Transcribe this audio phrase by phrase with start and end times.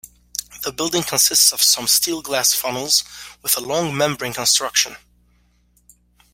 [0.63, 3.03] The building consists of some steel-glass funnels
[3.43, 4.95] with a long membrane construction.